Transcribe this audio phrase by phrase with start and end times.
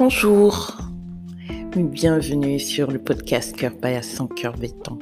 [0.00, 0.78] Bonjour,
[1.76, 4.98] bienvenue sur le podcast Cœur sans Cœur Béton.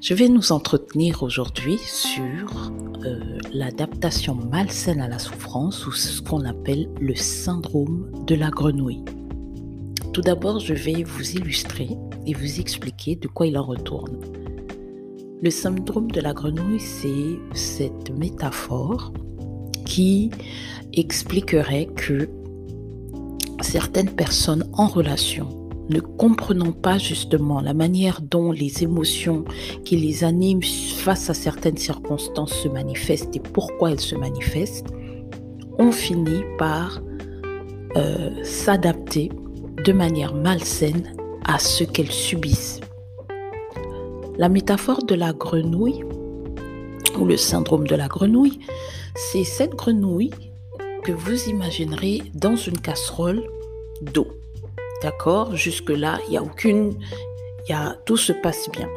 [0.00, 2.70] Je vais nous entretenir aujourd'hui sur
[3.04, 3.18] euh,
[3.52, 9.04] l'adaptation malsaine à la souffrance ou ce qu'on appelle le syndrome de la grenouille.
[10.12, 11.88] Tout d'abord, je vais vous illustrer
[12.24, 14.20] et vous expliquer de quoi il en retourne.
[15.42, 19.12] Le syndrome de la grenouille, c'est cette métaphore
[19.84, 20.30] qui
[20.92, 22.28] expliquerait que
[23.62, 29.44] certaines personnes en relation ne comprenant pas justement la manière dont les émotions
[29.84, 34.88] qui les animent face à certaines circonstances se manifestent et pourquoi elles se manifestent,
[35.78, 37.00] ont fini par
[37.96, 39.30] euh, s'adapter
[39.84, 41.12] de manière malsaine
[41.44, 42.80] à ce qu'elles subissent.
[44.38, 46.04] La métaphore de la grenouille,
[47.18, 48.60] ou le syndrome de la grenouille,
[49.14, 50.30] c'est cette grenouille
[51.04, 53.42] que vous imaginerez dans une casserole
[54.02, 54.28] d'eau.
[55.02, 55.56] D'accord?
[55.56, 56.92] Jusque-là, il n'y a aucune...
[57.68, 58.88] Y a, tout se passe bien.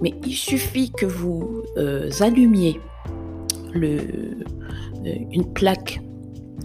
[0.00, 2.80] Mais il suffit que vous euh, allumiez
[3.72, 3.98] le,
[5.06, 6.00] euh, une plaque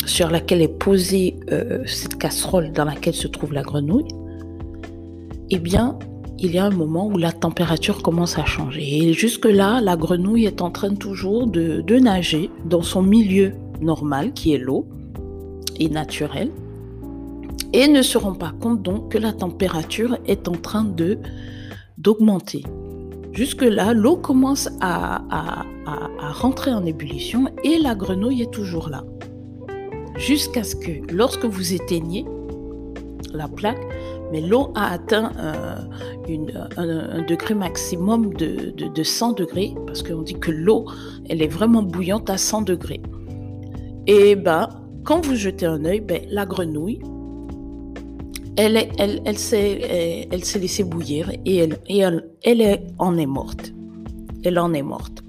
[0.06, 4.08] sur laquelle est posée euh, cette casserole dans laquelle se trouve la grenouille.
[5.50, 6.00] Eh bien,
[6.40, 9.04] il y a un moment où la température commence à changer.
[9.04, 14.34] Et jusque-là, la grenouille est en train toujours de, de nager dans son milieu normal,
[14.34, 14.88] qui est l'eau,
[15.80, 16.52] et naturel,
[17.74, 21.18] et ne se rend pas compte donc que la température est en train de
[21.98, 22.64] d'augmenter.
[23.32, 25.22] Jusque-là, l'eau commence à,
[26.34, 29.04] rentrer en ébullition et la grenouille est toujours là.
[30.18, 32.26] Jusqu'à ce que, lorsque vous éteignez
[33.34, 33.82] la plaque,
[34.32, 35.76] mais l'eau a atteint euh,
[36.78, 40.86] un, degré maximum de, de, de 100 degrés, parce qu'on dit que l'eau,
[41.30, 43.02] elle est vraiment bouillante à 100 degrés.
[44.08, 44.70] Et ben,
[45.04, 47.02] quand vous jetez un œil, ben, la grenouille,
[48.58, 53.74] elle, elle, elle s'est laissée bouillir et, elle, et elle, elle en est morte.
[54.44, 55.24] Elle en est morte.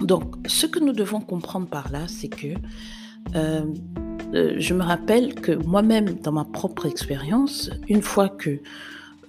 [0.00, 2.48] Donc, ce que nous devons comprendre par là, c'est que
[3.36, 3.62] euh,
[4.34, 8.58] euh, je me rappelle que moi-même, dans ma propre expérience, une fois que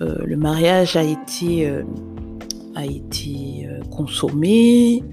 [0.02, 1.72] euh, le mariage a été,
[2.76, 5.04] a été consommé,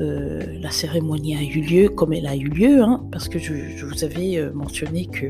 [0.00, 4.04] la cérémonie a eu lieu comme elle a eu lieu, hein, parce que je, vous
[4.04, 5.26] avais mentionné que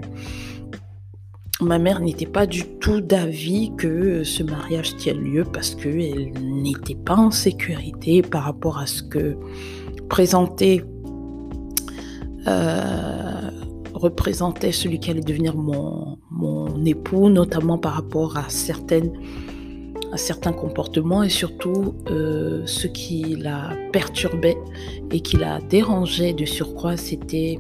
[1.60, 6.94] ma mère n'était pas du tout d'avis que ce mariage tienne lieu parce qu'elle n'était
[6.94, 9.36] pas en sécurité par rapport à ce que
[10.08, 10.84] présentait,
[12.46, 13.50] euh,
[13.92, 19.12] représentait celui qui allait devenir mon, mon époux, notamment par rapport à certaines
[20.12, 24.58] à certains comportements et surtout euh, ce qui la perturbait
[25.10, 27.58] et qui la dérangeait de surcroît, c'était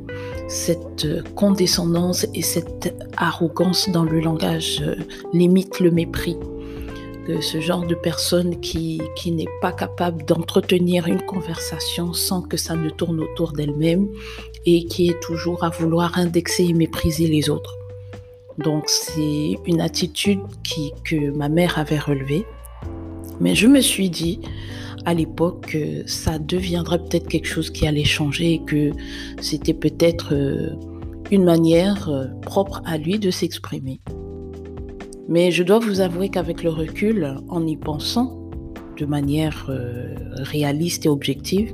[0.48, 4.96] cette condescendance et cette arrogance dans le langage, euh,
[5.32, 6.36] limite le mépris.
[7.42, 12.74] Ce genre de personne qui, qui n'est pas capable d'entretenir une conversation sans que ça
[12.74, 14.08] ne tourne autour d'elle-même
[14.64, 17.76] et qui est toujours à vouloir indexer et mépriser les autres.
[18.58, 22.44] Donc c'est une attitude qui, que ma mère avait relevée.
[23.40, 24.40] Mais je me suis dit
[25.04, 28.90] à l'époque que ça deviendrait peut-être quelque chose qui allait changer et que
[29.40, 30.70] c'était peut-être euh,
[31.30, 34.00] une manière euh, propre à lui de s'exprimer.
[35.28, 38.50] Mais je dois vous avouer qu'avec le recul, en y pensant
[38.96, 41.72] de manière euh, réaliste et objective,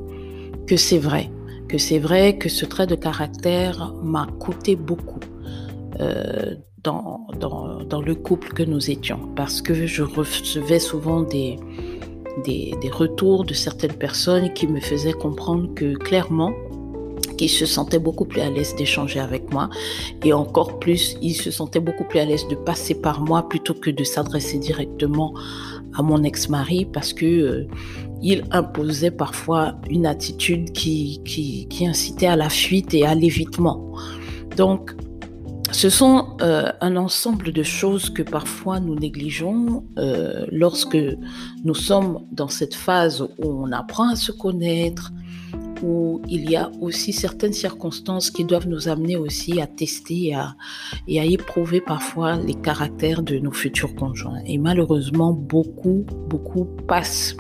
[0.67, 1.31] que c'est vrai,
[1.69, 5.21] que c'est vrai que ce trait de caractère m'a coûté beaucoup
[6.85, 11.57] dans, le couple que nous étions, parce que je recevais souvent des,
[12.45, 16.53] des, retours de certaines personnes qui me faisaient comprendre que clairement,
[17.39, 19.69] qu'ils se sentaient beaucoup plus à l'aise d'échanger avec moi
[20.25, 23.75] et encore plus, ils se sentaient beaucoup plus à l'aise de passer par moi plutôt
[23.75, 25.35] que de s'adresser directement
[25.97, 27.67] à mon ex-mari parce que euh,
[28.23, 33.93] il imposait parfois une attitude qui, qui, qui incitait à la fuite et à l'évitement.
[34.57, 34.95] Donc,
[35.75, 40.97] ce sont euh, un ensemble de choses que parfois nous négligeons euh, lorsque
[41.65, 45.13] nous sommes dans cette phase où on apprend à se connaître,
[45.83, 50.37] où il y a aussi certaines circonstances qui doivent nous amener aussi à tester
[51.09, 54.43] et à, éprouver parfois les caractères de nos futurs conjoints.
[54.47, 57.37] Et malheureusement, beaucoup, beaucoup passent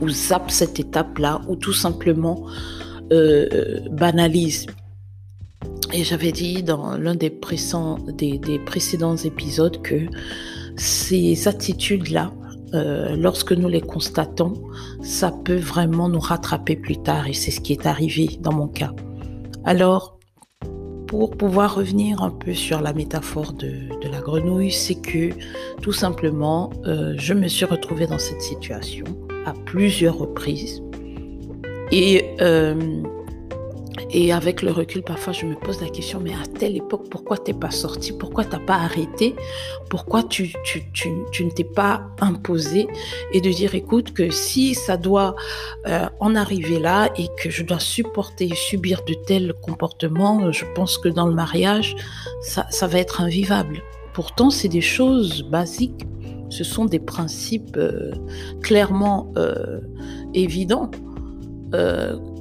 [0.00, 2.44] ou zappent cette étape-là ou tout simplement
[3.12, 4.66] euh, banalisent
[5.92, 10.06] et j'avais dit dans l'un des, précédents épisodes que
[10.76, 12.32] ces attitudes-là,
[12.74, 14.52] euh, lorsque nous les constatons,
[15.02, 18.68] ça peut vraiment nous rattraper plus tard et c'est ce qui est arrivé dans mon
[18.68, 18.92] cas.
[19.64, 20.18] Alors,
[21.06, 23.72] pour pouvoir revenir un peu sur la métaphore de,
[24.10, 25.30] la grenouille, c'est que
[25.80, 29.06] tout simplement, euh, je me suis retrouvée dans cette situation
[29.46, 30.82] à plusieurs reprises.
[31.90, 33.02] Et euh,
[34.10, 37.36] et avec le recul, parfois, je me pose la question, mais à telle époque, pourquoi
[37.36, 38.12] t'es pas sorti?
[38.12, 39.34] Pourquoi t'as pas arrêté?
[39.90, 42.88] Pourquoi tu, tu, tu, tu ne t'es pas imposé?
[43.32, 45.36] Et de dire, écoute, que si ça doit
[45.86, 50.64] euh, en arriver là et que je dois supporter et subir de tels comportements, je
[50.74, 51.94] pense que dans le mariage,
[52.42, 53.82] ça, ça va être invivable.
[54.14, 56.06] Pourtant, c'est des choses basiques.
[56.48, 58.12] Ce sont des principes euh,
[58.62, 59.80] clairement euh,
[60.32, 60.90] évidents.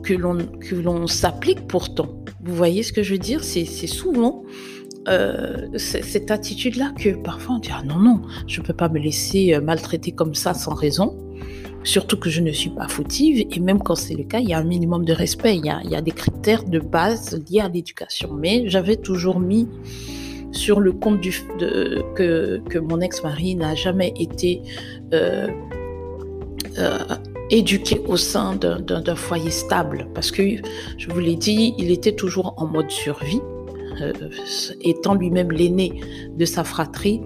[0.08, 2.10] Que l'on s'applique pourtant.
[2.44, 3.44] Vous voyez ce que je veux dire?
[3.44, 4.44] C'est souvent
[5.08, 9.00] euh, cette attitude-là que parfois on dit ah non non, je ne peux pas me
[9.00, 11.18] laisser euh, maltraiter comme ça sans raison.
[11.84, 14.54] Surtout que je ne suis pas fautive et même quand c'est le cas, il y
[14.54, 17.42] a un minimum de respect, il y a, il y a des critères de base
[17.50, 18.34] liés à l'éducation.
[18.34, 19.70] Mais j'avais toujours mis
[20.52, 21.32] sur le compte du,
[22.16, 24.62] que, que mon ex-mari n'a jamais été
[25.14, 25.48] euh,
[27.50, 30.08] éduqué au sein d'un foyer stable.
[30.14, 30.44] Parce que,
[30.98, 33.42] je vous l'ai dit, il était toujours en mode survie,
[34.02, 34.14] euh,
[34.82, 36.02] étant lui-même l'aîné
[36.36, 37.22] de sa fratrie,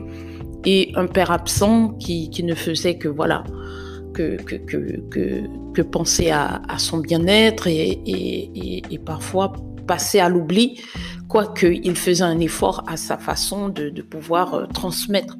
[0.66, 3.44] et un père absent qui, ne faisait que, voilà,
[4.14, 9.54] que, penser à, son bien-être et, parfois
[9.88, 10.80] passer à l'oubli,
[11.28, 15.36] quoique il faisait un effort à sa façon de, de pouvoir euh, transmettre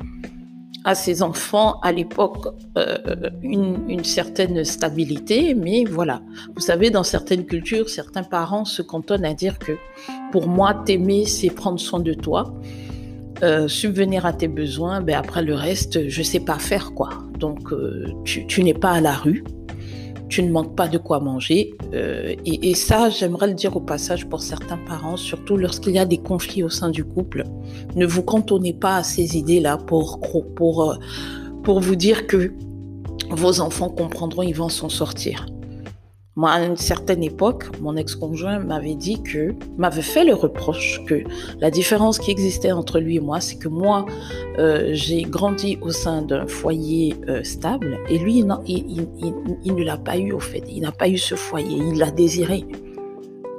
[0.84, 2.48] à ses enfants à l'époque
[2.78, 2.98] euh,
[3.42, 6.22] une, certaine stabilité, mais voilà.
[6.56, 9.74] Vous savez, dans certaines cultures, certains parents se cantonnent à dire que
[10.32, 12.54] pour moi, t'aimer, c'est prendre soin de toi,
[13.44, 17.10] euh, subvenir à tes besoins, ben après le reste, je sais pas faire quoi.
[17.38, 19.44] Donc, euh, tu n'es pas à la rue,
[20.32, 21.76] tu ne manques pas de quoi manger.
[21.94, 26.06] Euh, et, ça, j'aimerais le dire au passage pour certains parents, surtout lorsqu'il y a
[26.06, 27.44] des conflits au sein du couple.
[27.96, 30.22] Ne vous cantonnez pas à ces idées-là pour,
[30.56, 30.96] pour, euh,
[31.64, 32.54] pour vous dire que
[33.30, 35.46] vos enfants comprendront, ils vont s'en sortir.
[36.38, 41.24] Moi, à une certaine époque, mon ex-conjoint m'avait dit que, m'avait fait le reproche que
[41.60, 44.06] la différence qui existait entre lui et moi, c'est que moi,
[44.58, 49.08] euh, j'ai grandi au sein d'un foyer euh, stable et lui, il,
[49.66, 50.64] il, ne l'a pas eu au fait.
[50.70, 52.66] Il n'a pas eu ce foyer, il l'a désiré.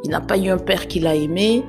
[0.05, 1.65] Il n'a pas eu un père qui l'a aimé.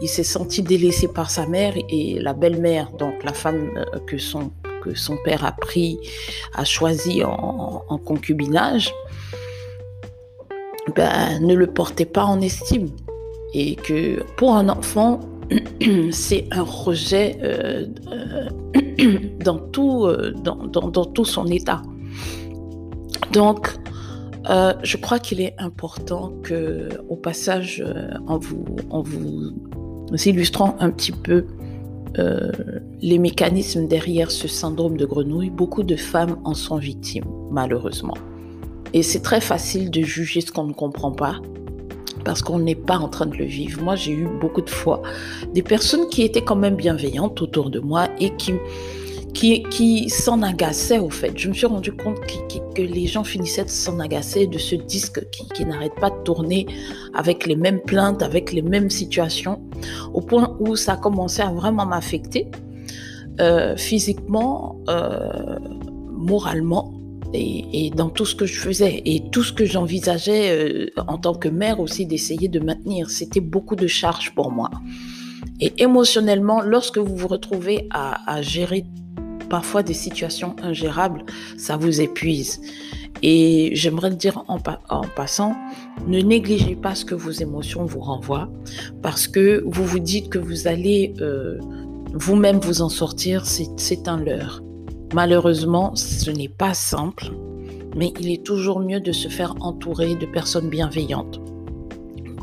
[0.00, 4.16] Il s'est senti délaissé par sa mère et la belle-mère, donc la femme euh, que
[4.16, 4.50] son
[4.80, 5.98] que son père a pris,
[6.54, 8.94] a choisi en concubinage
[10.94, 12.88] ben, ne le portez pas en estime.
[13.54, 15.20] Et que pour un enfant,
[16.10, 21.82] c'est un rejet euh, euh, dans, tout, euh, dans, tout son état.
[23.32, 23.76] Donc,
[24.82, 27.84] je crois qu'il est important que, au passage,
[28.26, 29.52] en, vous, en vous
[30.24, 31.44] illustrant un petit peu
[33.00, 38.14] les mécanismes derrière ce syndrome de grenouille, beaucoup de femmes en sont victimes, malheureusement.
[38.94, 41.40] Et c'est très facile de juger ce qu'on ne comprend pas
[42.24, 43.82] parce qu'on n'est pas en train de le vivre.
[43.82, 45.02] Moi, j'ai eu beaucoup de fois
[45.54, 48.52] des personnes qui étaient quand même bienveillantes autour de moi et qui,
[49.34, 51.32] qui, qui s'en agaçaient au fait.
[51.36, 54.74] Je me suis rendu compte que, que les gens finissaient de s'en agacer de ce
[54.74, 56.66] disque qui, qui n'arrête pas de tourner
[57.14, 59.62] avec les mêmes plaintes, avec les mêmes situations,
[60.12, 62.48] au point où ça a commencé à vraiment m'affecter
[63.40, 65.58] euh, physiquement, euh,
[66.10, 66.97] moralement
[67.34, 71.34] et, dans tout ce que je faisais et tout ce que j'envisageais euh, en tant
[71.34, 73.10] que mère aussi d'essayer de maintenir.
[73.10, 74.70] C'était beaucoup de charges pour moi.
[75.60, 78.84] Et émotionnellement, lorsque vous vous retrouvez à, gérer
[79.50, 81.24] parfois des situations ingérables,
[81.56, 82.60] ça vous épuise.
[83.22, 84.58] Et j'aimerais le dire en,
[84.88, 85.56] en, passant,
[86.06, 88.48] ne négligez pas ce que vos émotions vous renvoient,
[89.02, 91.58] parce que vous vous dites que vous allez euh,
[92.14, 94.62] vous-même vous en sortir, c'est un leurre.
[95.14, 97.32] Malheureusement, ce n'est pas simple,
[97.96, 101.40] mais il est toujours mieux de se faire entourer de personnes bienveillantes.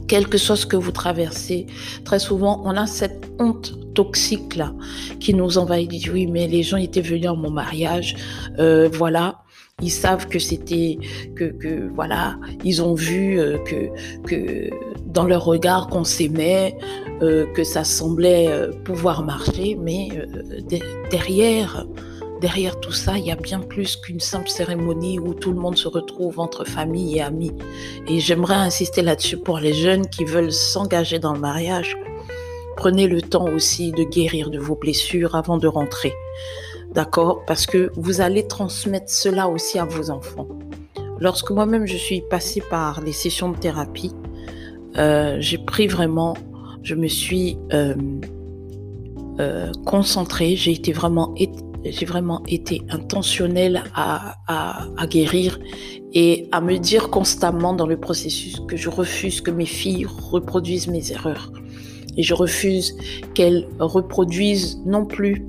[0.07, 1.65] Quel que soit ce que vous traversez,
[2.03, 4.74] très souvent, on a cette honte toxique là
[5.19, 5.89] qui nous envahit.
[5.89, 8.15] Dit oui, mais les gens étaient venus à mon mariage,
[8.60, 9.39] euh, voilà.
[9.81, 10.98] Ils savent que c'était
[11.36, 13.89] que, que voilà, ils ont vu euh, que
[14.25, 14.69] que
[15.07, 16.77] dans leur regard qu'on s'aimait,
[17.22, 20.79] euh, que ça semblait euh, pouvoir marcher, mais euh,
[21.10, 21.86] derrière
[22.45, 25.77] derrière tout ça, il y a bien plus qu'une simple cérémonie où tout le monde
[25.77, 27.51] se retrouve entre famille et amis.
[28.07, 31.97] Et j'aimerais insister là-dessus pour les jeunes qui veulent s'engager dans le mariage.
[32.77, 36.13] Prenez le temps aussi de guérir de vos blessures avant de rentrer.
[36.91, 37.43] D'accord?
[37.47, 40.47] Parce que vous allez transmettre cela aussi à vos enfants.
[41.19, 44.13] Lorsque moi-même je suis passée par les sessions de thérapie,
[44.97, 46.35] euh, j'ai pris vraiment
[46.83, 47.95] je me suis euh,
[49.39, 51.33] euh, concentrée, j'ai été vraiment,
[51.85, 54.37] j'ai vraiment été intentionnelle à,
[55.07, 55.59] guérir
[56.13, 60.87] et à me dire constamment dans le processus que je refuse que mes filles reproduisent
[60.87, 61.51] mes erreurs.
[62.17, 62.95] Et je refuse
[63.33, 65.45] qu'elles reproduisent non plus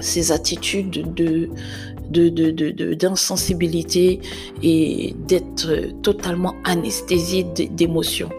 [0.00, 1.50] ces attitudes de,
[2.94, 4.20] d'insensibilité
[4.62, 8.30] et d'être totalement anesthésié d'émotions.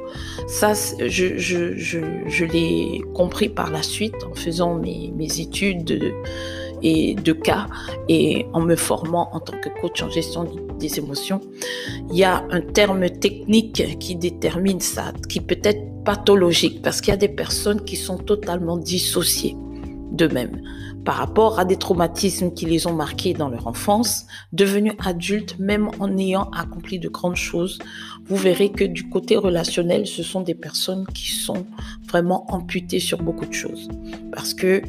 [0.48, 6.14] Ça, je, l'ai compris par la suite en faisant mes, études de,
[6.82, 7.68] et de cas
[8.10, 10.48] et en me formant en tant que coach en gestion
[10.80, 11.42] des émotions.
[12.12, 17.12] Il y a un terme technique qui détermine ça, qui peut être pathologique parce qu'il
[17.12, 19.56] y a des personnes qui sont totalement dissociées
[20.12, 20.62] d'eux-mêmes
[21.06, 25.90] par rapport à des traumatismes qui les ont marqués dans leur enfance, devenus adultes, même
[26.00, 27.78] en ayant accompli de grandes choses,
[28.28, 31.68] vous verrez que du côté relationnel, ce sont des personnes qui sont
[32.10, 33.88] vraiment amputées sur beaucoup de choses.
[34.32, 34.82] Parce que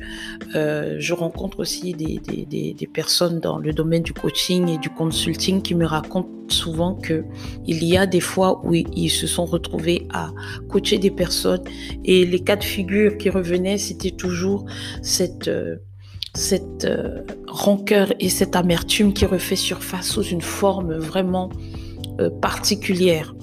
[0.54, 4.88] euh, je rencontre aussi des, des, des, personnes dans le domaine du coaching et du
[4.88, 7.24] consulting qui me racontent souvent que
[7.66, 10.30] il y a des fois où ils se sont retrouvés à
[10.70, 11.62] coacher des personnes
[12.04, 14.64] et les cas de figure qui revenaient, c'était toujours
[15.02, 15.48] cette...
[15.48, 15.76] Euh,
[16.36, 21.50] cette euh, rancœur et cette amertume qui refait surface sous une forme vraiment
[22.20, 23.34] euh, particulière,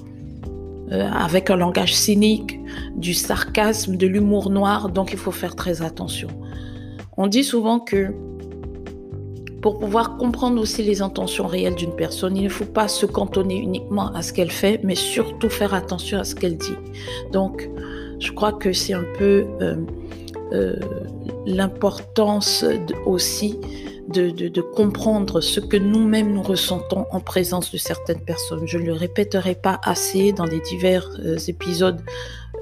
[0.92, 2.58] euh, avec un langage cynique,
[2.96, 6.28] du sarcasme, de l'humour noir, donc il faut faire très attention.
[7.16, 8.14] On dit souvent que
[9.60, 13.56] pour pouvoir comprendre aussi les intentions réelles d'une personne, il ne faut pas se cantonner
[13.56, 16.76] uniquement à ce qu'elle fait, mais surtout faire attention à ce qu'elle dit.
[17.32, 17.68] Donc,
[18.18, 19.46] je crois que c'est un peu
[20.52, 20.76] euh,
[21.46, 22.64] l'importance
[23.06, 23.58] aussi
[24.08, 28.66] de, comprendre ce que nous-mêmes nous ressentons en présence de certaines personnes.
[28.66, 32.00] Je ne le répéterai pas assez dans les divers euh, épisodes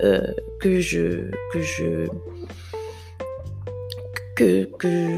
[0.02, 2.06] euh, que je, que je
[4.34, 4.68] que,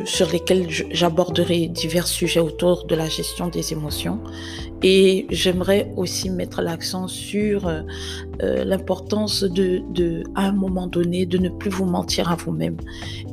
[0.04, 4.20] sur lesquels j'aborderai divers sujets autour de la gestion des émotions.
[4.86, 7.80] Et j'aimerais aussi mettre l'accent sur euh,
[8.42, 12.76] euh, l'importance de, de, à un moment donné, de ne plus vous mentir à vous-même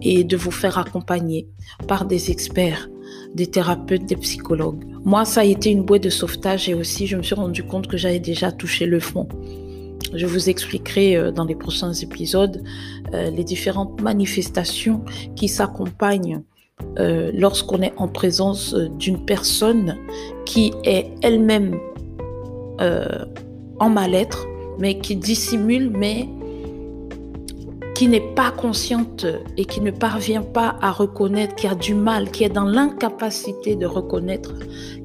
[0.02, 1.50] et de vous faire accompagner
[1.90, 2.90] par des experts,
[3.36, 4.86] des thérapeutes, des psychologues.
[5.04, 7.88] Moi, ça a été une bouée de sauvetage et aussi je me suis rendu compte
[7.88, 9.28] que j'avais déjà touché le fond.
[10.14, 12.64] Je vous expliquerai euh, dans les prochains épisodes
[13.14, 15.04] les différentes manifestations
[15.36, 16.44] qui s'accompagnent
[17.00, 19.98] euh, lorsqu'on est en présence d'une personne
[20.46, 21.78] qui est elle-même
[23.78, 24.48] en mal-être,
[24.80, 26.28] mais qui dissimule, mais
[27.94, 32.32] qui n'est pas consciente et qui ne parvient pas à reconnaître, qui a du mal,
[32.32, 34.56] qui est dans l'incapacité de reconnaître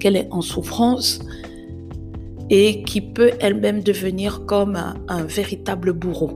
[0.00, 1.21] qu'elle est en souffrance,
[2.49, 4.78] et qui peut elle-même devenir comme
[5.09, 6.30] un, véritable bourreau,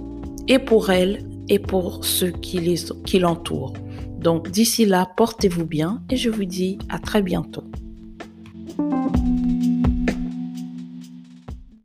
[0.48, 3.72] et pour elle et pour ceux qui l'entourent.
[4.20, 7.64] Donc d'ici là, portez-vous bien et je vous dis à très bientôt.